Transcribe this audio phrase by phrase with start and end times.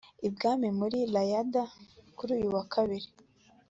[0.27, 1.55] I bwami muri Riyadh
[2.17, 3.07] kuri uyu wa Kabiri